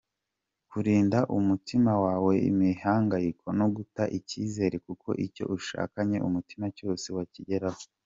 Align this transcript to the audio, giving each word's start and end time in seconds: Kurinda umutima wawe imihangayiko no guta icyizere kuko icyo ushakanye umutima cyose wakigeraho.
Kurinda 0.69 1.19
umutima 1.37 1.91
wawe 2.03 2.33
imihangayiko 2.49 3.47
no 3.59 3.67
guta 3.75 4.03
icyizere 4.17 4.75
kuko 4.87 5.09
icyo 5.25 5.43
ushakanye 5.55 6.17
umutima 6.27 6.65
cyose 6.77 7.07
wakigeraho. 7.17 7.81